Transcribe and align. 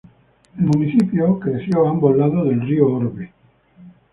El 0.57 0.65
municipio 0.65 1.39
creció 1.39 1.85
a 1.85 1.91
ambos 1.91 2.17
lados 2.17 2.45
del 2.49 2.61
río 2.61 2.87
Orbe. 2.87 3.31